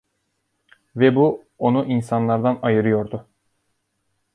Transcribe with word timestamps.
Ve 0.95 1.15
bu 1.15 1.43
onu 1.59 1.85
insanlardan 1.85 2.59
ayırıyordu. 2.61 3.25